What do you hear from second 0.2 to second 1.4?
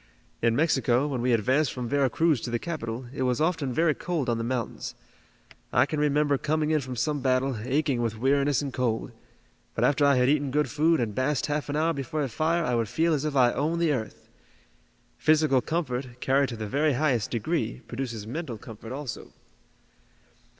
In Mexico, when we